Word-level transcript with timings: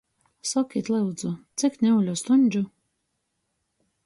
Sokit, 0.51 0.89
lyudzu, 0.95 1.31
cik 1.63 1.77
niule 1.83 2.17
stuņžu? 2.23 2.63